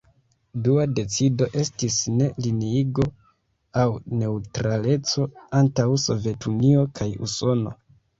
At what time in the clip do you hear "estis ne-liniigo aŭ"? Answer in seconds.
1.63-3.85